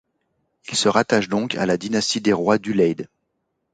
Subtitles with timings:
[0.67, 3.07] Il se rattache donc à la dynastie des rois d’Ulaid.